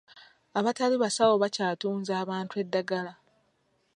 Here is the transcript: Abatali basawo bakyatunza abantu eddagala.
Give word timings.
Abatali 0.57 0.95
basawo 1.03 1.33
bakyatunza 1.43 2.11
abantu 2.23 2.53
eddagala. 2.63 3.13